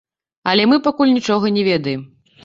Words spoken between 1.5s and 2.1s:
не ведаем.